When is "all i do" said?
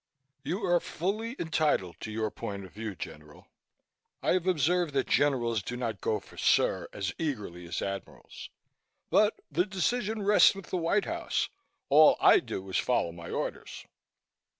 11.89-12.67